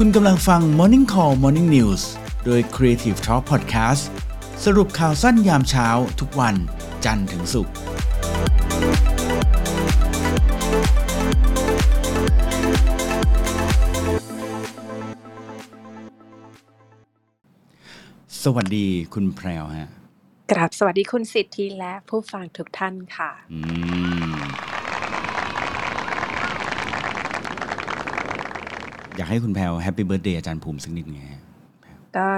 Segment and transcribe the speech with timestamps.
[0.00, 2.02] คุณกำลังฟัง Morning Call Morning News
[2.44, 4.02] โดย Creative Talk Podcast
[4.64, 5.88] สรุปข่าวสั้นยามเช้า
[6.20, 6.54] ทุกวัน
[7.04, 7.74] จันทร์ถึงศุกร์
[18.42, 19.90] สวัสดีคุณแพรวฮะ
[20.52, 23.58] กราบสวัสดีคุณสิทธิและผู้ฟังทุกท่านค่ะ อื
[24.12, 24.13] ม
[29.16, 31.42] อยากให้คุณแพรว happy birthday อาจารย์ภูมิสักนิดไงฮะ
[32.16, 32.28] ก็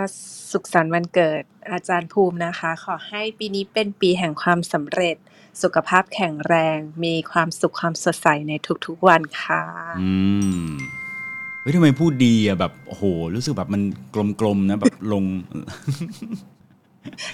[0.52, 1.42] สุขสันต์วันเกิด
[1.72, 5.16] อาจารย์ภูมินะคะ ขอให้ปีนี้เป็นปีแห่งความสำเร็จ
[5.62, 8.52] สุขภาพแข็งแรง มีความสุขความสดใสใน
[8.86, 9.62] ทุกๆวันค่ะ
[10.00, 10.10] อื
[10.64, 10.68] ม
[11.60, 13.82] เฮ้ยทำไมพูดดีอะแบบโอ้โห รู้สึกแบบมัน
[14.40, 15.24] กลมๆนะแบบลง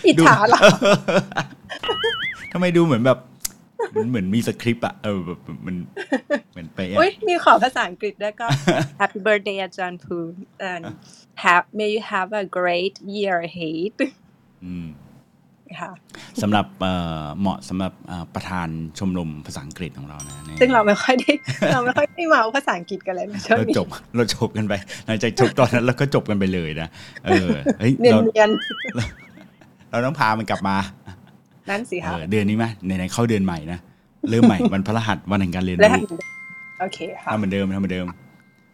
[0.07, 0.61] อิจฉาเหรอ
[2.53, 3.19] ทำไมดูเหมือนแบบ
[3.95, 5.77] มันเหมือนมีสคริปต์อะเออแบบมัน
[6.53, 8.47] เหมือนไปะอะอุ้ยมีขอภาษาอังกฤษด้วยก็
[9.01, 10.39] Happy birthday อาจารย์ภูมิ
[10.71, 10.85] and
[11.43, 13.95] have may you have a great year ahead
[14.67, 14.89] อืม
[15.81, 15.93] ค่ะ
[16.43, 18.69] สำหรับเอ่อเหมาะสำหรับเอ่อประธาน
[18.99, 21.33] ชมรมภาษาอังกฤษของเรานะเนี่ยซึ่งเราไม่ค่อยได้
[21.73, 24.75] เราไม่ค่อยได้เมาภาษาอังกฤษกันเลยนะช่วงเรานี้จบเราจบกันไป
[25.07, 26.89] หลังจากจบตอนนั้นเราก็จบกันไปเลยนะ
[27.25, 28.51] เออเฮ้ยเนียนเราเนียน
[29.91, 31.12] เราต้องพามันกลับมาๆ
[31.71, 33.79] นั่นสิเอคะอเดือนนี้ไหมไหนๆเข้าเดือนใหม่นะ
[34.31, 36.19] เริ่มใหม่วันพฤหัสวันแห่งการเรียนแล้วรู้
[36.81, 38.07] โอเคค่ะทำเหมือนเดิมทำเหมือนเดิม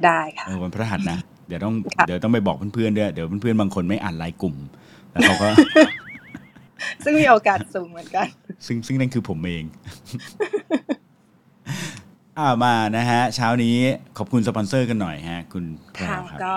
[0.05, 4.55] ได้ค่ะเออวันพฤหัสนะเดี๋ยวต้องค่ะเดี๋ยวต้องไปบอกเพื่อนๆด้วยเดี๋ยวเพื่อนๆบางคนไม่อ่านไลน์กลุ่ม
[5.11, 5.49] แล้วเขาก็
[7.05, 8.27] ซึ่งมีโอกาสสูงเหมือนกัน
[8.67, 9.65] ซึ่งซึ่งนั่นคือผมเอง
[12.39, 13.77] อ่ามานะฮะ เช้านี้
[14.19, 16.55] ขอบคุณสปอนเซอร์กันหน่อยฮะ คุณแพรค่ะวครับก็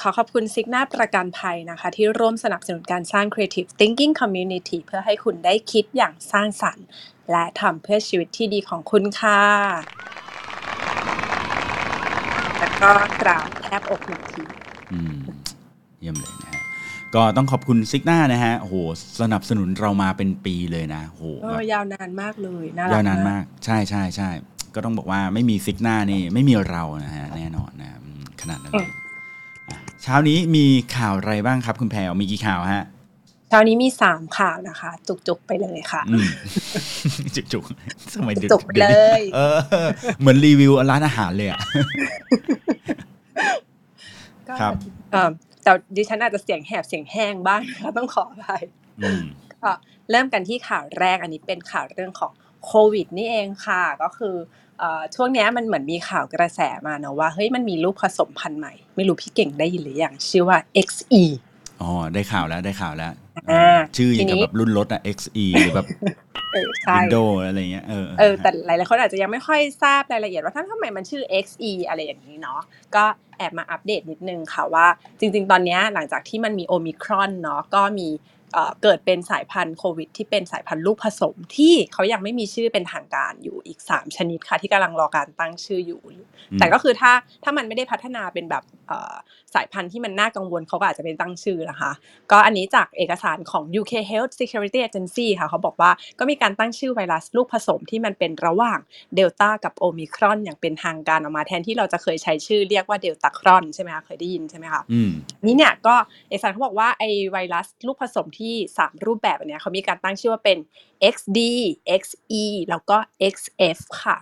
[0.00, 6.86] ขอขอบคุณซิกนาประกันภัยนะคะ ที่ร่วมสนับสนุนการสร้าง Creative Thinking Community เพื่อให้คุณได้คิดอย่างสร้างสรรค์
[7.30, 9.40] และทำเพื่อชีวิตที่ดีของคุณค่ะ
[12.58, 12.90] แล้วก็
[13.22, 14.42] กราบแทบอกหนึ่งที
[14.92, 15.16] อืม
[16.00, 16.62] เยี่ยมเลยนะฮะ
[17.14, 18.74] ก็ต้องขอบคุณซิกนานะฮะโอ้โห
[19.20, 24.30] สนับสนุนเรามาเป็นปีเลยนะโอ้โหเอแบบอยาวนานมากเลยน่ารักยาวนานมาก ใช่ใช่ใช่
[24.74, 29.05] ก็ต้องบอกว่าไม่มีซิกนานี่ไม่มีเรานะฮะแน่นอนนะอืมขนาดนั้นเลยอะ
[30.08, 32.84] เช้านี้มีข่าวอะไรบ้างครับคุณแพรวมีกี่ข่าวฮะ
[33.48, 36.28] เช้านี้มีสามข่าวนะคะ จุกๆไปเลยค่ะอืม
[37.34, 38.86] จุกจุกๆสมัยเด็กจุกๆเล
[39.20, 39.56] ยเออ
[40.20, 41.60] เหมือนรีวิวร้านอาหารเลยอะ
[44.48, 44.72] ก็ครับ
[45.12, 45.30] เอ่อ
[45.62, 48.62] แต่ดิฉันอาจจะเสียงแหบเสียงแห้งบ้างนะคะต้องขออภัย
[49.02, 49.22] อืม
[49.62, 49.70] ก็
[50.10, 52.32] เริ่มกันที่ข่าวแรกอันนี้เป็นข่าวเรื่องของ
[52.66, 54.34] โควิดนี่เองค่ะ ก็คือ
[54.78, 61.24] เอ่อช่วงเนี้ยมันเหมือนมีข่าวกระแสมาเนอะว่าเฮ้ยมันมีลูกผสมพันธุ์ใหม่ ไม่รู้พี่เก่งได้ยินหรือยังชื่อว่า XE
[61.82, 63.12] อ๋อได้ข่าวแล้วได้ข่าวแล้ว
[63.50, 65.86] อ่าชื่ออย่างทีนี้กับแบบรุ่นรถอะ XE หรือแบบ
[66.52, 72.60] เออใช่ Windows อะไรเงี้ยเออเออแต่หลายๆคนอาจจะยังไม่ค่อยทราบรายละเอียดว่าท่านทำไมมันชื่อ XE อะไรอย่างนี้เนาะ
[72.94, 73.04] ก็
[73.38, 74.86] แอบมาอัปเดตนิดนึงค่ะว่า
[75.18, 78.08] จริง ๆ ตอนเนี้ยหลังจากที่มันมีโอมิครอนเนาะก็มี
[78.56, 87.12] เอ่อเกิดเป็นสายพันธุ์โควิด ที่เป็นสายพันธุ์ลูกผสมที่เขายังไม่มีชื่อเป็นทางการอยู่อีก 3 ชนิดค่ะ ที่กำลังรอการตั้งชื่ออยู่อืมแต่ก็คือถ้า
[87.44, 89.14] ถ้ามันไม่ได้พัฒนาเป็นแบบเอ่อ
[89.56, 91.92] สายพันธุ์ที่มันน่ากังวลเขาก็อาจจะไม่ตั้งชื่อนะคะ
[92.32, 98.78] ก็อันนี้จากเอกสารของ UK Health Security Agency ค่ะเขาบอกว่าก็มีการตั้งชื่อไวรัสลูกผสมที่มันเป็นระหว่าง
[99.14, 105.10] เดลต้ากับโอมิครอนอย่างเป็นทางการออกมาแทนที่เราจะเคยใช้ชื่อเรียกว่าเดลต้าครอนใช่ไหมคะเคยได้ยินใช่ไหมคะอืม
[105.44, 105.94] นี่เนี่ยก็
[106.28, 110.58] เอกสารเขาบอกว่าไอไวรัสลูกผสมที่ 3 รูปแบบอันเนี้ยเขามีการตั้งชื่อว่าเป็น
[111.14, 111.38] XD
[112.02, 112.96] XE แล้วก็
[113.34, 114.16] XF ค่ะ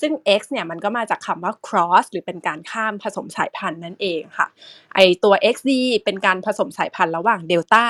[0.00, 4.46] ซึ่ง X เนี่ยมันก็มาจากคำว่า cross หรือเป็นการข้ามผสมสายพันธุ์นั่นเองค่ะ
[4.94, 5.70] ไอตัว XD
[6.04, 7.84] เป็นการผสมสายพันธุ์ระหว่างเดลต้า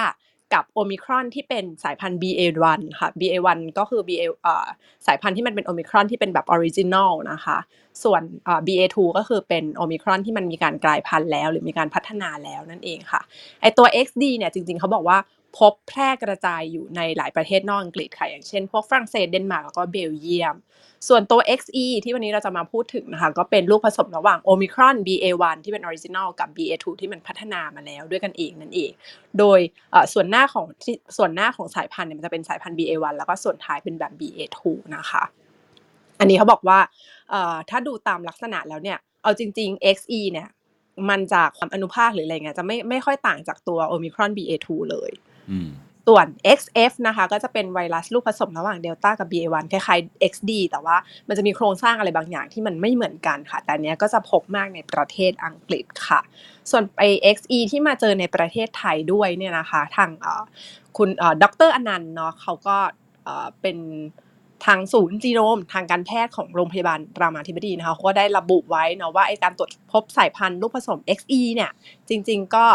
[0.55, 4.66] กับโอมิครอนที่เป็นสายพันธุ์ BA1 ค่ะ BA1 ก็คือ BA อ่อ
[5.06, 7.59] สายพันธุ์ที่มันเป็นโอมิครอนที่เป็นแบบ original นะคะ
[8.03, 13.21] ส่วนอ่อ BA2 ก็คือเป็นโอมิครอนที่มันมีการกลายพันธุ์แล้ว หรือมีการพัฒนาแล้วนั่นเองค่ะ
[13.62, 15.19] ไอตัว XD เนี่ยจริงๆเขาบอกว่า
[15.56, 20.56] พบแพร่กระจายอยู่ในหลายประเทศนอกอังกฤษค่ะอย่างเช่นพวกฝรั่งเศสเดนมาร์กแล้วก็เบลเยียม
[21.09, 28.91] ส่วนตัว XE ที่วันนี้เราจะมาพูดถึงนะคะก็เป็นลูกผสมระหว่างโอมิครอน BA1 ที่เป็น original กับ BA2 ที่มันพัฒนามาแล้วด้วยกันเองนั่นเอง
[29.39, 29.60] โดย
[30.13, 30.66] ส่วนหน้าของ
[31.16, 34.60] ส่วนหน้าของสายพันธุ์เนี่ยมันจะเป็นสายพันธุ์ BA1 แล้วก็ส่วนท้ายเป็นแบบ BA2
[34.97, 35.25] นะคะ
[36.21, 36.78] อันนี้เขาบอกว่า
[37.71, 40.48] ถ้าดูตามลักษณะแล้วเนี่ยเอาจริง ๆ XE เนี่ย
[41.09, 45.13] มันจากความอนุภาคหรืออะไรเงี้ยจะไม่ไม่ค่อยต่างจากตัวโอมิครอน BA2 เลย
[46.10, 46.27] ส่วน
[46.59, 50.97] XF นะคะก็จะเป็นไวรัสลูกผสมระหว่างเดลต้ากับ BA1 คล้ายๆ XD แต่ว่า
[51.28, 56.21] มันจะมีโครงสร้างอะไรบางอย่างที่มันไม่เหมือนกันค่ะ แต่เนี้ยก็จะพบมากในประเทศอังกฤษค่ะ
[56.71, 57.04] ส่วนไอ
[57.37, 60.10] XE ที่มาเจอในประเทศไทยด้วยเนี่ยนะคะทาง
[60.97, 62.77] คุณเอ่อดรอนันต์เนาะเขาก็
[63.60, 63.78] เป็น
[64.66, 71.71] ทางศูนย์จีโนมทางการแพทย์ของโรงพยาบาลรามาธิบดีนะคะเขาก็ได้ระบุไว้เนาะว่าไอการตรวจพบสายพันธุ์ลูกผสม XE เนี่ย
[72.09, 72.66] จริง ๆ ก็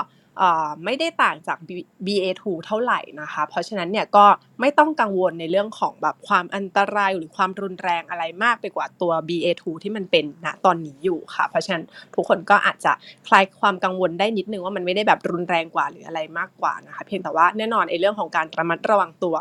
[0.86, 1.58] ไม่ได้ต่างจาก
[2.06, 4.26] BA2 เท่าไหร่นะคะ เพราะฉะนั้นเนี่ยก็
[4.62, 11.84] ไม่ต้องกังวลในเรื่องของแบบความอันตรายหรือความรุนแรงอะไรมากไปกว่าตัว BA2 ที่มันเป็นณตอนนี้อยู่ค่ะ เพราะฉะนั้น
[12.16, 12.92] ทุกคนก็อาจจะ
[13.28, 19.36] คลายความกังวลได้นิดนึงว่ามันไม่ได้แบบรุนแรงกว่าหรืออะไรมากกว่านะคะ เพียงแต่ว่าแน่นอนไอ้เรื่องของการระมัดระวังตัว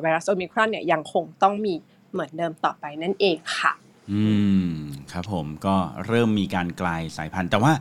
[0.00, 1.74] ไวรัสโอมิครอนเนี่ยยังคงต้องมี
[2.12, 3.72] เหมือนเดิมต่อไปนั่นเองค่ะ
[4.12, 4.24] อื
[4.66, 4.68] ม
[5.12, 7.72] ครับผมก็เริ่มมีการกลายสายพันธุ์แต่ว่า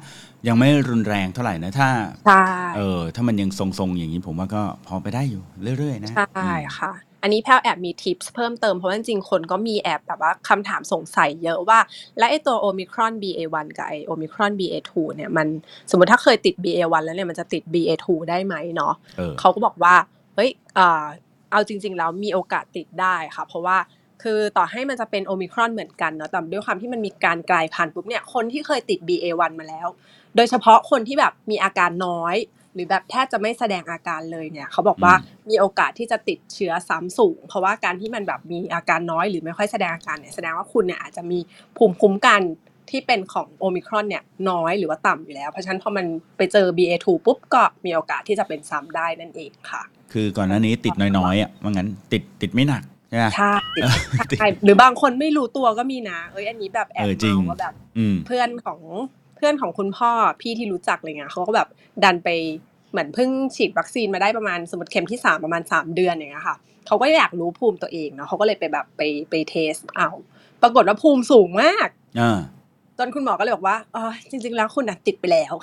[0.48, 1.90] ยังไม่รุนแรงเท่าไหร่นะถ้า
[2.26, 2.44] ใช่
[2.78, 5.44] เออถ้ามันยังทรงๆอย่างนี้ผมว่าก็พอไปได้อยู่
[5.78, 11.80] เรื่อยๆนะใช่ค่ะ อันนี้แพลวแอบมีทิปส์เพิ่มเติมเพราะว่าจริงๆคนก็มีแอบแบบว่าคำถามสงสัยเยอะว่า
[12.18, 15.48] และไอตัวโอมิครอน BA1 กับไอโอมิครอน BA2 เนี่ยมัน
[15.90, 19.96] สมมติถ้าเคยติด BA1 แล้วเนี่ยมันจะติด BA2 ได้ไหมเนาะเออเขาก็บอกว่า
[20.36, 21.06] เฮ้ยเอ่อ
[21.52, 23.78] เอาจริง ๆ แล้วมีโอกาสติดได้ค่ะ เพราะว่า
[24.24, 29.88] คือต่อให้มันจะเป็นโอมิครอนเหมือนกันเนาะแต่ด้วยความที่มันมีการกลายพันธุ์ปุ๊บเนี่ยคนที่เคยติด BA1 มาแล้ว
[30.36, 32.36] โดยเฉพาะคนที่แบบมีอาการน้อย
[32.74, 41.40] หรือแบบแทบจะไม่แสดงอาการเลยเนี่ยเขาบอกว่าอืมมีโอกาสที่จะติดเชื้อซ้ำสูง เพราะว่าการที่มันแบบมีอาการน้อยหรือไม่ค่อยแสดงอาการเนี่ยแสดงว่าคุณเนี่ยอาจจะมี
[41.78, 42.42] ภูมิคุ้มกัน
[42.90, 46.06] ที่เป็นของโอมิครอนเนี่ยน้อยหรือว่าต่ำอยู่แล้ว เพราะฉะนั้นพอมัน
[46.38, 49.82] ไปเจอ BA2 ปุ๊บก็มีโอกาสที่จะเป็นซ้ำได้นั่นเองค่ะ
[50.14, 53.92] คือก่อนหน้านี้ติดน้อยๆอะว่างั้นติดติดไม่หนัก ใช่ไหมใช่เออ
[54.38, 58.80] ใช่หรือบางคนไม่รู้ตัวก็มีนะ เอ้ยอันนี้แบบแอบเออจริงเมาว่าแบบอืมเพื่อนของ
[59.36, 60.12] เพื่อนของคุณพ่อ
[60.42, 61.68] พี่ที่รู้จักอะไรเงี้ยเขาก็แบบ
[62.04, 62.30] ดันไป
[62.92, 66.58] เหมือนเพิ่งฉีดวัคซีนมาได้ประมาณสมมติเข็มที่สามประมาณสามเดือนอย่างเงี้ยค่ะ
[66.88, 70.10] เขาก็อยากรู้ภูมิตัวเองเนาะเขาก็เลยไปแบบไปไปเทสเอา
[70.62, 72.40] ปรากฏว่าภูมิสูงมากอ่า
[72.98, 75.54] จนคุณหมอก็เลยบอกว่าอ๋อจริง ๆ แล้วคุณน่ะติดไปแล้ว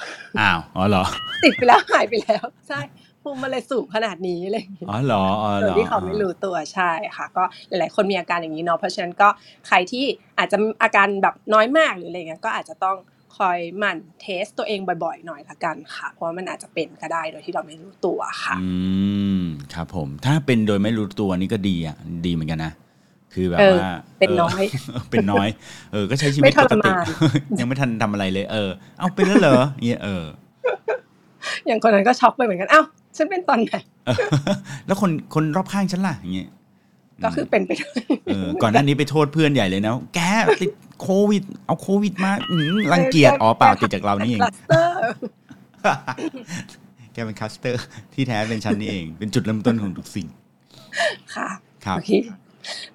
[0.40, 1.04] อ้าวอ๋อเหรอ
[1.44, 2.80] ติดไปแล้วหายไปแล้ว ใช่
[3.22, 9.28] ภูมิมันเลยสูงขนาดนี้อะไรอย่างเลยอ๋อเหรออ๋อเหโดรยอที่เขาไม่รู้ตัวใช่ค่ะ ก็หลาย ๆ คนมีอาการอย่างนี้เนาะเพราะฉะนั้นก็
[9.66, 10.04] ใครที่
[10.38, 12.96] อาจจะอาการแบบน้อยมากหรืออะไรเงี้ยก็อาจจะต้อง
[13.36, 18.72] คอยหมั่นเทสตัวเองบ่อย ๆ หน่อยละกันค่ะ เพราะว่ามันอาจจะเป็นก็ได้โดยที่เราไม่รู้ตัวค่ะ อื
[19.40, 19.42] ม
[19.74, 21.96] ครับผม ถ้าเป็นโดยไม่รู้ตัวนี่ก็ดีอะ
[22.26, 22.72] ดีเหมือนกันนะ
[23.34, 25.48] คือแบบเออว่าเป็นน้อยเเป็นน้อย
[25.92, 27.06] เออ ก็ใช้ชีวิตไม่ทปรกติมาน
[27.58, 30.24] ยังไม่ทันทำอะไรเลย เออ เอาเป็นแล้วเหรอเนี่ยเออ
[31.66, 32.84] อย่างคนนั้นก็ช็อกไปเหมือนกันอ้าว
[33.16, 33.74] ฉันเป็นตอนไหน
[34.06, 34.16] เออ
[34.86, 36.48] แล้วคนคนรอบข้างฉันล่ะอย่างเงี้ย
[37.24, 37.92] ก็คือเป็นไปด้วย
[38.26, 40.20] เออก่อนหน้านี้ไปโทษเพื่อนใหญ่เลยนะแก
[40.60, 40.70] ติด
[41.02, 44.96] โควิด เอาโควิดมาอื้อหือรังเกียจอ๋อเปล่าติดจากเรานี่เองคลัสเตอร์
[47.12, 47.82] แกเป็นคัสเตอร์
[48.14, 50.26] ที่แท้เป็นฉันนี่เอง เป็นจุดเริ่มต้นของทุกสิ่ง
[51.34, 51.48] ค่ะ
[51.84, 52.10] ครับโอเค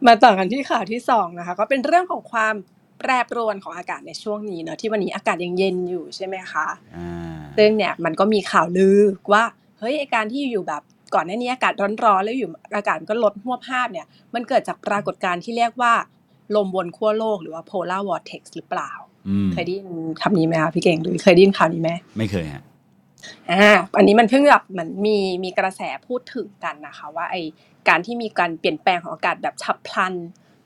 [0.06, 2.56] มาต่อกันที่ข่าวที่สองนะคะ ก็เป็นเรื่องของความ
[3.00, 6.68] แปรปรวนของอากาศในช่วงนี้เนอะที่วันนี้อากาศยังเย็นอยู่ใช่ไหมคะ
[6.98, 8.98] อ่า ซึ่งเนี่ยมันก็มีข่าวลือ
[9.34, 9.44] ว่า
[9.80, 10.82] เฮ้ยไอการที่อยู่แบบ
[11.16, 11.74] ก่อนหน้านี้อากาศ
[12.06, 15.94] ร้อนๆแล้วอยู่อากาศมันก็ลดหัวบภาพเนี่ยมันเกิดจากปรากฏการณ์ที่เรียกว่า
[16.56, 18.92] ลมวนขั้วโลกหรือว่า polar vortex หรือเปล่า
[19.28, 19.90] อืมเคยได้ยิน
[20.22, 22.64] คำนี้ไหมคะพี่เก่งหรือเคยได้ยินข่าวนี้ไหมไม่เคยฮะ
[23.52, 27.36] อ่าอันนี้มันเพิ่งแบบเหมือนมีมีกระแสพูดถึงกันนะคะ ว่าไอ
[27.90, 30.14] การที่มีการเปลี่ยนแปลงของอากาศแบบฉับพลัน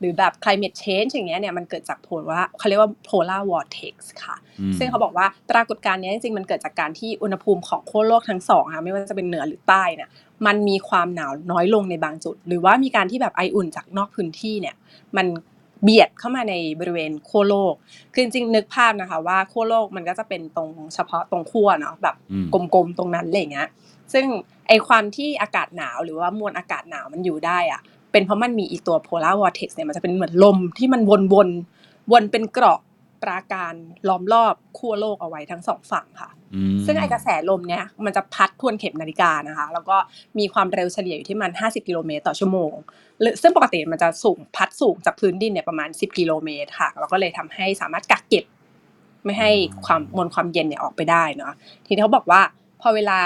[0.02, 10.10] หรือแบบ climate change อย่างเงี้ยเนี่ยมันเกิดจากโพลว่าเขาเรียกว่า polar vortex ค่ะอืมซึ่งเขาบอกว่าปรากฏการณ์เนี้ยจริงๆ มันเกิดจากการที่อุณหภูมิของขั้วโลกทั้งสองค่ะไม่ว่าจะเป็นเหนือหรือใต้เนี่ย
[10.46, 14.76] มันมีความหนาวน้อยลงในบางจุด หรือว่ามีการที่แบบไออุ่นจากนอกพื้นที่เนี่ย
[15.18, 15.28] มัน
[15.84, 17.74] เบียดเข้ามาในบริเวณขั้วโลก
[18.14, 23.70] คือจริงๆนึกภาพนะคะว่าขั้วโลกมันก็จะเป็นตรงเฉพาะตรงขั้วเนาะแบบอืมกลมๆตรงนั้นอะไรอย่างเงี้ย
[24.14, 24.26] ซึ่ง
[24.68, 27.82] ไอความที่อากาศหนาวหรือว่ามวลอากาศหนาวมันอยู่ได้อะ
[28.12, 32.80] เป็นเพราะมันมีอีตัว polar vortex เนี่ยมันจะเป็นเหมือนลมที่มันวนๆวนเป็นเกราะ
[33.24, 33.74] ปราการ
[34.10, 39.98] ล้อมรอบขั้วโลกเอาไว้ทั้งสองฝั่งค่ะอืมซึ่งไอกระแสลมเนี่ยมันจะพัดทวนเข็มนาฬิกานะคะ แล้วก็
[40.40, 42.72] มีความเร็วเฉลี่ยอยู่ที่มัน 50 กิโลเมตรต่อชั่วโมง
[43.22, 48.46] หรือซึ่งปกติมันจะสูงพัดสูงจากพื้นดินเนี่ยประมาณ 10 กิโลเมตรค่ะ แล้วก็เลยทำให้สามารถกักเก็บ
[49.26, 49.52] ไม่ให้
[49.86, 51.54] ความมวลความเย็นเนี่ยออกไปได้เนาะ
[51.86, 52.42] ทีนี้เขาบอกว่า
[52.82, 53.20] พอเวลา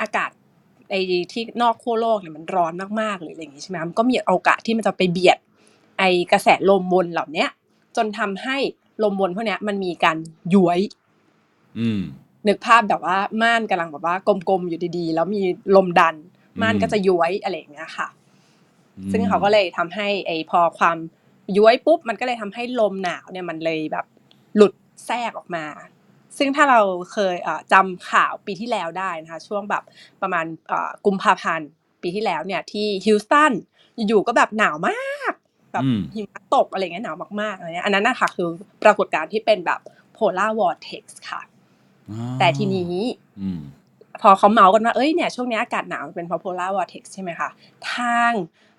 [0.00, 0.30] อากาศ
[0.90, 0.94] ไอ
[1.32, 5.38] ที่นอกขั้วโลกเนี่ยมันร้อนมากๆหรืออะไรอย่างงี้ใช่ไหมมันก็มีโอกาสที่มันจะไปเบียด
[5.98, 7.48] ไอกระแสลมวนเหล่าเนี้ย
[7.96, 8.56] จนทำให้
[9.02, 10.16] ลมวนพวกเนี้ยมันมีการ
[10.54, 10.78] ย้วย
[11.78, 12.02] อืม
[12.48, 15.42] นึกภาพแบบว่าม่านกำลังแบบว่ากลมๆอยู่ดีๆ แล้วมี
[15.76, 16.14] ลมดัน
[16.62, 18.08] ม่านก็จะย้วยอะไรอย่างเงี้ยค่ะ
[19.12, 20.96] ซึ่งเขาก็เลยทำให้ไอพอความ
[21.56, 24.06] ย้วยปุ๊บมันก็เลยทำให้ลมหนาวเนี่ยมันเลยแบบ
[24.56, 24.72] หลุด
[25.06, 25.64] แทรกออกมา
[26.38, 26.80] ซึ่งถ้าเรา
[27.12, 29.82] เคยเอ่อจำข่าวปีที่แล้วได้นะคะช่วงแบบ
[30.22, 31.68] ประมาณเอ่อกุมภาพันธ์
[32.02, 33.52] ปีที่แล้วเนี่ยที่ฮิลสตัน
[34.08, 35.32] อยู่ๆก็แบบหนาวมาก
[35.72, 38.48] แบบอืมหิมะตกอะไรเงี้ยหนาวมากๆอะไรเงี้ยอันนั้นนะคะคือ
[38.82, 39.80] ปรากฏการณ์ที่เป็นแบบ
[40.16, 41.40] polar vortex ค่ะ
[42.10, 42.98] อ๋อแต่ทีนี้
[43.40, 43.60] อืม
[44.22, 47.48] พอเขาเมาส์กันว่าเอ้ยเนี่ยช่วงนี้อากาศหนาวมันเป็นเพราะ polar vortex ใช่ไหมคะ
[47.92, 48.32] ทาง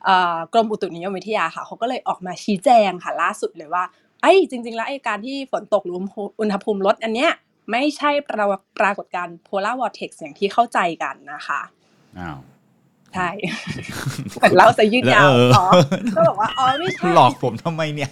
[0.06, 3.84] เอ่อกรมอุตุนิยมวิทยาค่ะเขาก็เลยออกมาชี้แจงค่ะล่าสุดเลยว่า
[4.22, 5.96] ไอ้ยจริง ๆ แล้วไอ้การที่ฝนตกหรือ
[6.40, 7.32] อุณหภูมิลดอันเนี้ย
[7.72, 11.62] ไม่ใช่ปรากฏปรากฏการณ์ polar vortex อย่างที่เข้าใจกันนะคะ
[12.19, 12.39] อ้าว
[13.13, 13.29] ใช่
[14.36, 15.65] เหมือนเราจะยืดยาวเอออ๋อ
[16.15, 18.12] ก็บอกว่าอ๋อไม่ใช่หลอกผมทำไมเนี่ย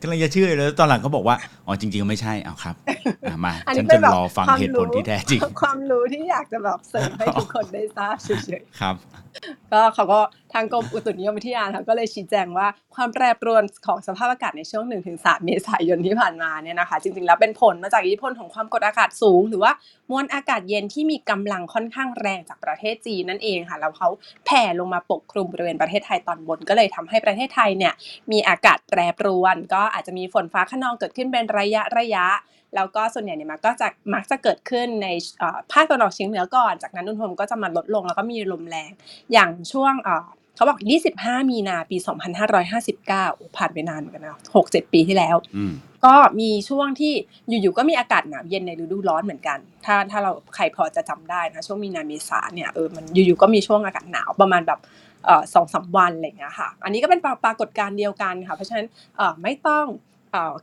[0.00, 2.76] กำลังจะเชื่อเลยแล้วตอนหลังเขาบอกว่าอ๋อจริงๆก็ไม่ใช่เอาครับ
[3.30, 8.94] อะมาอันฉันี้นเป็จะนแบบรอฟังความเหตุผลรู้ที่แท้จริง ความรู้ที่อยากจะแบบเสริมให้ทุกคนได้ทราบเฉยๆครับ
[9.72, 10.20] ก็เขาก็
[10.52, 14.84] ทางกรมอุตุนิยมวิทยาค่ะก็เลยชี้แจงว่าความแปรปรวนของสภาพอากาศในช่วง
[15.14, 19.72] 1-3 เมษายนที่ผ่านมาเนี่ยนะคะ จริงๆแล้วเป็นผลมาจากอิทธิพลของความกดอากาศสูง หรือว่า
[20.10, 24.08] มวลอากาศเย็นที่มีกำลังค่อนข้างแรงจากประเทศจีนนั่นเองค่ะแล้วเขา
[24.46, 27.92] แผ่ลงมาปกคลุมบริเวณประเทศไทยตอนบนก็เลยทำให้ประเทศไทยเนี่ย
[28.32, 32.26] มีอากาศแปรปรวน ก็อาจจะมีฝนฟ้าขนองเกิดขึ้นเป็นระยะระยะ
[32.76, 38.90] แล้วก็ส่วนใหญ่เนี่ยมันก็จะมักจะเกิดขึ้นในเอ่อภาคตะวันออกเฉียงเหนือก่อน จากนั้นอุณหภูมิก็จะมาลดลงแล้วก็มีลมแรง
[39.32, 40.78] อย่างช่วงเอ่อเขาบอก
[41.16, 41.96] 25 มีนาปี
[42.46, 45.72] 2559โอ้ผ่านไปนานเหมือนกันนะ 6-7 ปีที่แล้วอืม
[46.04, 47.12] ก็มีช่วงที่
[47.48, 54.80] อยู่ๆ ก็มีอากาศหนาวเย็นในฤดูร้อนเหมือนกัน ถ้าถ้าเราใครพอจะจำได้นะ ช่วงมีนาเมษาเนี่ยเออ มันอยู่ๆ ก็มีช่วงอากาศหนาวประมาณแบบ
[55.24, 60.15] เอ่อสองสามวันอะไรอย่างเงี้ยค่ะ อันนี้ก็เป็นปราปรากฏการณ์เดียวกันค่ะ เพราะฉะนั้นเอ่อไม่ต้องเอ่อ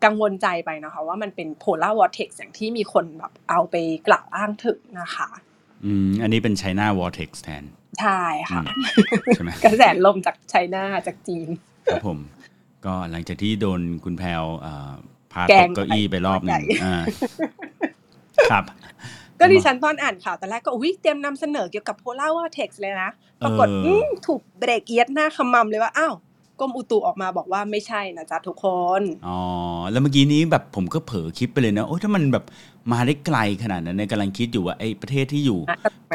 [0.05, 3.75] กังวลใจไปนะคะ ว่ามันเป็น polar vortex อย่างที่มีคนแบบเอาไป
[4.07, 5.29] กล่าวอ้างถึงนะคะ
[5.85, 7.63] อืมอันนี้เป็น China Vortex แทน
[8.01, 8.75] ใช่ค่ะอืม
[9.35, 11.49] ใช่ไหมกระแสลมจากไชน่าจากจีน
[11.91, 12.19] ครับผม
[12.85, 14.91] ก็หลังจากที่โดนคุณแพลวเอ่อ
[15.33, 17.01] พาแกตงกเก้าอี้ไปรอบหนึ่งใหญ่อ่า
[18.51, 18.63] ครับ
[19.39, 23.11] ก็ดิฉันตอนอ่านข่าวตอนแรกก็อุ้ยเตรียมนำเสนอเกี่ยวกับ polar vortex เลยนะ
[23.43, 26.13] ปรากฏเอออืมถูกเบรกเอียดหน้าขมำเลยว่า อ้าว
[26.59, 28.65] กรมอุตุออกมาบอกว่าไม่ใช่นะจ๊ะทุกค
[28.99, 29.39] น อ๋อ
[29.91, 32.45] แล้วเมื่อกี้นี้แบบผมก็เผลอคิดไปเลยนะ โอ้ยถ้ามันแบบ
[32.91, 35.59] มาได้ไกลขนาดนั้นเนี่ยกำลังคิดอยู่ว่าไอ้ประเทศที่อยู่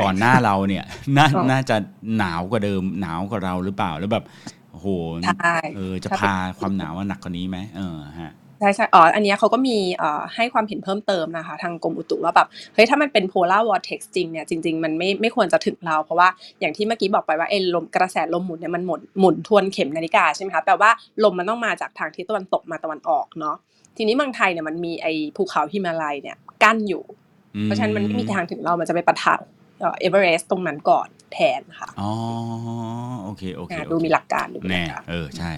[0.02, 0.84] ก่อนหน้าเราเนี่ย
[1.16, 1.76] น่าอ๋อน่าจะ
[2.16, 4.24] หนาวกว่าเดิมหนาวกว่าเราหรือเปล่าแล้วแบบ
[4.70, 4.88] โอ้โห
[5.24, 16.28] ใช่เออจะพาความหนาวมาหนักกว่านี้ไหมเออฮะ ใช่ใช่อ๋อ อันเนี้ยเขาก็มีเอ่อให้ความเห็นเพิ่มเติมนะคะ ทางกรมอุตุว่าแบบ เฮ้ย ถ้ามันเป็น polar vortex จริงเนี่ย จริง ๆ มันไม่ไม่ควรจะถึงเรา เพราะว่า
[16.60, 20.90] อย่างที่เมื่อกี้บอกไปว่าไอ้ลมกระแสลมหมุนเนี่ยมันหมุนหมุนทวนเข็มนาฬิกาใช่ไหมคะ แปลว่า
[21.24, 23.56] ลมมันต้องมาจากทางทิศตะวันตกมาตะวันออกเนาะ
[23.96, 27.02] ทีนี้เมืองไทยเนี่ยมันมีไอ้ภูเขาฮิมาลัยเนี่ยกั้นอยู่
[27.56, 29.34] อืเพราะฉะนั้นมันไม่มีทางถึงเรา มันจะไปปะทะ
[29.80, 32.10] เอ่อเอเวอเรสต์ตรงนั้นก่อนแทนค่ะ อ๋อ
[33.24, 35.50] โอเค โอเคอ่าโอดูเคมีหลักการดูมีหแน่ลักการเออ ใช่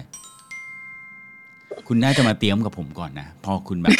[1.87, 3.97] คุณน่าจะมาเตรียมกับผมก่อนนะ พอคุณแบบ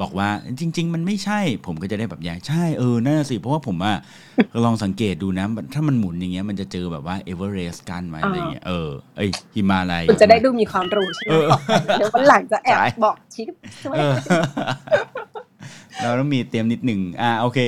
[0.00, 0.28] บอกว่า
[0.60, 3.96] จริง ๆ มันไม่ใช่ ผมก็จะได้แบบแย่ใช่เออน่าสิ เพราะว่าผมอะ
[4.64, 13.52] ลองสังเกตดูนะ ถ้ามันหมุนอย่างเงี้ยมันจะเจอแบบว่าเอเวอเรสต์กันไว้อะไรเงี้ยเออเอ้ยฮิมาลัยคุณจะได้ดูมีความรู้ใช่ไหมเออบอกไปเดี๋ยววันหลังจะแอบใช่บอกชิป
[13.84, 14.14] ช่วยเออ
[16.00, 17.58] เราต้องมีเตรียมนิดหนึ่งอ่าโอเค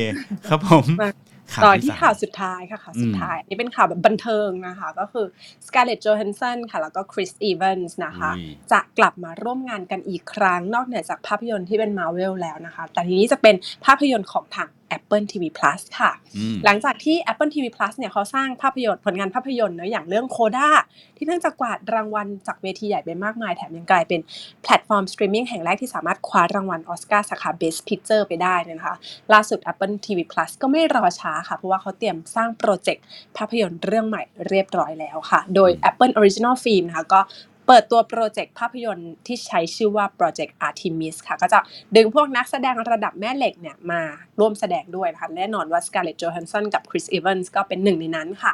[0.49, 1.34] ครับผมมาข่าว
[1.65, 5.27] ต่อที่ที่สามข่าวสุดท้ายค่ะข่าวสุดอืมท้ายอันนี่เป็นข่าวแบบบันเทิงนะคะ ก็คือ
[5.67, 17.17] Scarlett Johansson ค่ะ แล้วก็ Chris Evans นะคะอุ้ยจะกลับมาร่วมงานกันอีกครั้ง นอกเหนือจากภาพยนตร์ที่เป็น Marvel แล้วนะคะ แต่ทีนี้จะเป็นภาพยนตร์ของทาง Apple TV Plus ค่ะอืมหลังจากที่
[17.31, 20.69] Apple TV Plus เนี่ยเขาสร้างภาพยนตร์ผลงานภาพยนตร์เนอะอย่างเรื่อง CODA
[21.17, 24.21] ที่เพิ่งจะกวาดรางวัลจากเวทีใหญ่ไปมากมาย แถมยังกลายเป็น
[24.63, 28.97] แพลตฟอร์มสตรีมมิ่งแห่งแรกที่สามารถคว้ารางวัลออสการ์สาขา Best Picture ไปได้เลยนะคะ
[29.33, 33.05] ล่าสุด Apple TV Plus ก็ไม่รอช้าค่ะ เพราะว่าเขาเตรียมสร้างโปรเจกต์
[33.37, 37.21] ภาพยนตร์เรื่องใหม่เรียบร้อยแล้วค่ะ โดย Apple Original Film นะคะก็
[37.67, 41.59] เปิดตัวโปรเจกต์ภาพยนตร์ที่ใช้ชื่อว่า Project Artemis ค่ะ ก็จะ
[41.97, 44.01] ดึงพวกนักแสดงระดับแม่เหล็กเนี่ยมา
[44.41, 48.53] ร่วมแสดงด้วยนะคะแน่นอนว่า Scarlett Johansson กับ Chris Evans ก็เป็นหนึ่งในนั้นค่ะ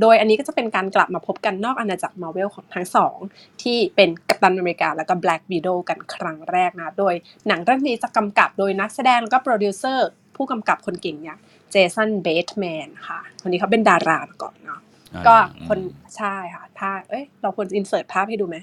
[0.00, 3.16] โดยอันนี้ก็จะเป็นการกลับมาพบกันนอกอาณาจักรมาเวลของทั้งสอง
[3.62, 7.14] ที่เป็นกัปตันอเมริกาแล้วก็ Black Widow กันครั้งแรกนะโดย
[7.48, 11.38] หนังเรื่องนี้จะกำกับโดยนักแสดงแล้วก็โปรดิวเซอร์ผู้กำกับคนเก่งอย่าง
[11.70, 14.80] Jason Bateman ค่ะคนนี้เขาเป็นดารามาก่อนเนาะ
[15.26, 15.36] ก็
[15.68, 15.78] คน
[16.16, 18.56] ใช่ค่ะถ้าเอ้ยเราควร insert ภาพให้ดูไหม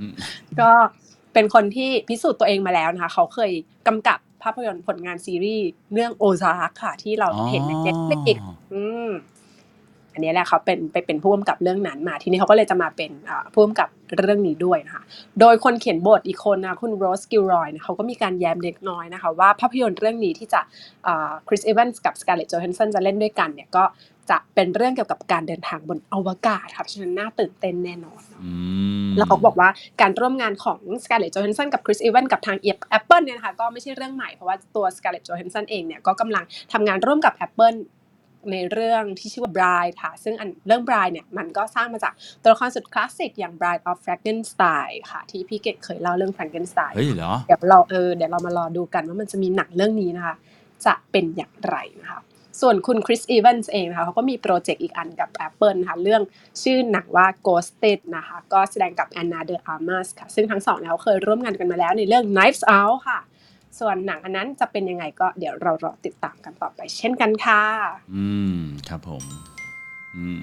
[0.00, 0.14] อืม
[0.60, 0.70] ก็
[1.32, 3.52] เป็นคนที่พิสูจน์ตัวเองมาแล้วนะคะ เขาเคย
[3.86, 9.10] กำกับภาพยนตร์ผลงานซีรีส์เรื่อง Ozark ค่ะ ที่เราเห็นใน Netflix อ๋ออืม
[10.12, 15.02] อันนี้แหละเขาเป็นไปเป็นผู้กำกับเรื่องนั้นมา ทีนี้เขาก็เลยจะมาเป็นอ่าผู้กำกับเรื่องนี้ด้วยนะคะ
[15.40, 20.60] โดยคนเขียนบทอีกคนนะคุณ Rose Gilroy นะเขาก็มีการแย้มเล็กน้อยนะคะ ว่าภาพยนตร์เรื่องนี้ที่จะ
[21.48, 23.84] คริสเอ v วนส์กับ Scarlett Johansson จะเล่นด้วยกันเนี่ยก็
[24.30, 28.52] จะเป็นเรื่องเกี่ยวกับการเดินทางบนอวกาศค่ะเพราะฉะนั้นน่าตื่นเต้นแน่นอนอื
[29.06, 29.68] มแล้วเขาบอกว่า
[30.00, 32.58] การร่วมงานของ Scarlett Johansson กับ Chris Evans กับทาง
[32.98, 37.78] Apple เนี่ยนะคะก็ไม่ใช่เรื่องใหม่เพราะว่าตัว Scarlett Johansson เองเนี่ยก็กำลังทำงานร่วมกับ Apple
[38.52, 42.12] ในเรื่องที่ชื่อว่า Bride ค่ะ ซึ่งอันเรื่อง Bride เนี่ยมันก็สร้างมาจาก
[42.42, 50.34] ตัวละครสุดคลาสสิกอย่าง Bride of Frankenstein ค่ะ ที่พี่เกดเคยเล่าเรื่อง Frankenstein เฮ้ยเหรอเดี๋ยวเราเออเดี๋ยวเรามารอดูกันว่ามันจะมีหนังเรื่องนี้นะคะ
[50.86, 52.20] จะเป็นอย่างไรนะคะ
[52.60, 56.22] ส่วนคุณคริสอีเวนส์เองนะคะเขาก็มีโปรเจกต์อีกอันกับ Apple นะคะเรื่อง
[56.62, 63.20] ชื่อหนังว่า Ghosted นะคะก็แสดงกับ Ana de Armas ค่ะซึ่งทั้งสองแล้วเคยร่วมงานกันมาแล้วในเรื่อง Knives Out ค่ะ
[63.80, 67.62] ส่วนหนังอันนั้นจะเป็นยังไงก็เดี๋ยวเรารอติดตามกันต่อไปเช่นกันค่ะ
[68.14, 68.56] อืม
[68.88, 69.24] ครับผม
[70.16, 70.40] อืม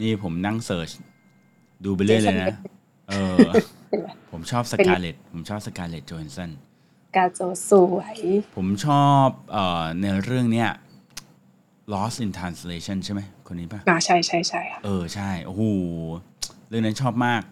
[0.00, 0.90] นี่ผมนั่ง search
[1.84, 2.48] ดูไปเรื่อยเลยนะ
[3.08, 3.36] เออ
[3.88, 6.50] เป็นไรผมชอบสกาเลตผมชอบสกาเลตโจ h นสัน
[7.16, 7.40] สกาโจ
[7.70, 8.18] สวย
[8.56, 10.70] ผมชอบเอ่อในเรื่องเนี้ย
[11.94, 15.62] Lost in Translation ใช่ไหมคนนี้ปะอ่าใช่ใช่ใช่ค่ะเออใช่โอ้โห
[16.68, 17.42] เรื่องนั้นชอบมาก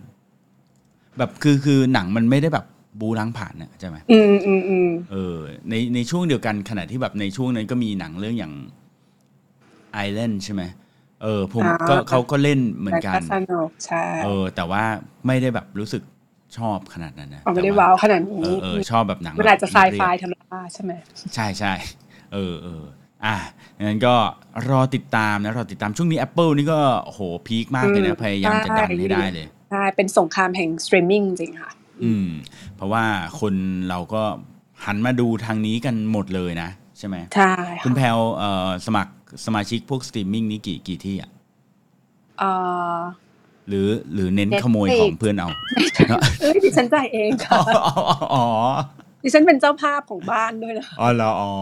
[1.18, 2.66] แบบคือคือหนังมันไม่ได้แบบ
[3.00, 5.36] บูล้างผ่านนะใช่ไหมอืมอืมอืมเออ
[5.70, 8.54] ในในช่วงเดียวกันขณะที่แบบในช่วงนั้นก็มีหนังเรื่องอย่าง
[10.06, 10.62] Island ใช่ไหม
[11.22, 14.82] เออ ผมก็เขาก็เล่นเหมือนกันแต่สนุกใช่เออ แต่ว่า
[15.26, 16.02] ไม่ได้แบบรู้สึก
[16.58, 20.92] ชอบขนาดนั้นนะเอาไม่ได้แต่ว้าวขนาดเอนี้อเออชอบแบบหนังมันอาจจะไซเรีไฟยบธรธรรมดาใช่ไหม
[21.34, 21.72] ใช่ใช่
[22.34, 22.82] เออเออ
[23.26, 23.36] อะ
[23.82, 24.14] งั้นก็
[24.70, 31.70] รอติดตามนะรอติดตามช่วงนี้ Apple นี่ก็โอ้โห peak มากเลยนะอืมพยายามจะดันใช่ให้ได้เลยใช่เป็นสงครามแห่งสตรีมมิ่งจริงค่ะ
[32.02, 32.26] อืม
[32.76, 33.04] เพราะว่า
[33.40, 33.54] คน
[33.88, 34.22] เราก็
[34.84, 37.52] หันมาดูทางนี้กันหมดเลยนะ ใช่ไหมใช่
[37.84, 39.12] คุณค่ะแพลวเอ่อสมัคร
[39.46, 41.30] สมาชิกพวกสตรีมมิ่งนี้กี่กี่ที่อะ
[42.38, 42.50] เอ่
[42.96, 42.98] อ
[43.68, 45.48] หรือหรือเน้น Netflix ขโมยของเพื่อนเอา
[46.40, 47.80] เอ้ยดิฉันจ่ายเองอ๋ค่ะอ
[48.34, 48.46] อ๋อ
[49.24, 51.52] ดิฉันเป็นเจ้าภาพของบ้านด้วยนะอ๋อเหรออ๋อ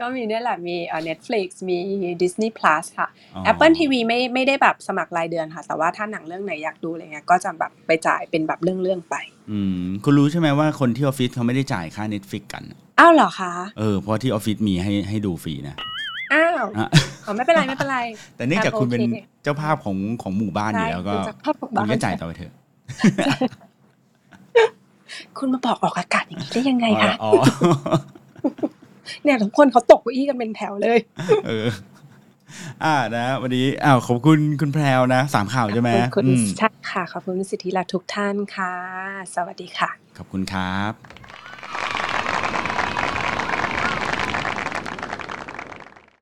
[0.00, 1.78] ก็มีเนี่ยแหละมีเอ่อ Netflix มี
[2.22, 9.16] Disney Plus ค่ะอ๋อ Apple TV ไม่ไม่ได้แบบสมัครรายเดือนค่ะ แต่ว่าถ้าหนังเรื่องไหนอยากดูอะไรเงี้ยก็จะแบบไปจ่ายเป็นแบบเรื่องๆไป
[9.50, 12.64] อืมคุณรู้ใช่ไหมว่าคนที่ออฟฟิศเขาไม่ได้จ่ายค่า Netflix กัน
[13.00, 15.76] อ้าวเหรอคะ เออเพราะที่ออฟฟิศมีให้ให้ดูฟรีนะ
[16.32, 16.88] อ้าวอะ
[17.26, 17.98] อ๋อไม่เป็นไรไม่เป็นไร
[18.36, 22.52] แต่เนื่องจากคุณเป็นโอเคเจ้าภาพของของหมู่บ้านอยู่แล้วก็ใช่เป็นเจ้าภาพของคุบ้าณนก็จ่ายต่อไปเถอะ
[25.38, 27.32] คุณมาบอกออกอากาศอย่างนี้ได้ยังไงคะอ๋อ
[29.22, 30.98] เนี่ยทุกคนเขาตกเก้าอี้กันเป็นแถวเลย
[31.46, 31.66] เออ
[32.84, 38.74] อ่านะ วันนี้อ้าวขอบคุณคุณแพรวนะสามข่าวใช่ไหมขอบคุณอืมใช่ค่ะขอบคุณสิทธิรัตน์ทุกท่านค่ะ
[39.34, 41.23] สวัสดีค่ะ ขอบคุณครับ